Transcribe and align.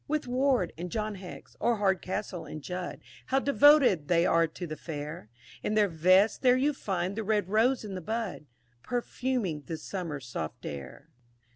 2. 0.07 0.13
With 0.13 0.27
Ward 0.27 0.73
and 0.79 0.89
John 0.91 1.13
Hex, 1.13 1.55
or 1.59 1.75
Hardcastle 1.77 2.43
and 2.51 2.63
Judd, 2.63 3.01
How 3.27 3.37
devoted 3.37 4.07
they 4.07 4.25
are 4.25 4.47
to 4.47 4.65
the 4.65 4.75
fair; 4.75 5.29
In 5.61 5.75
their 5.75 5.87
vests 5.87 6.39
there 6.39 6.57
you 6.57 6.73
find 6.73 7.15
the 7.15 7.23
red 7.23 7.47
rose 7.49 7.85
in 7.85 7.93
the 7.93 8.01
bud, 8.01 8.47
Perfuming 8.81 9.61
the 9.67 9.77
Summer 9.77 10.19
soft 10.19 10.65
air. 10.65 11.09